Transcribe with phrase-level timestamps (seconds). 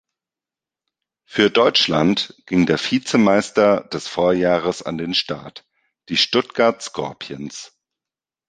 [1.25, 5.63] Für Deutschland ging der Vizemeister des Vorjahres an den Start,
[6.09, 7.77] die Stuttgart Scorpions.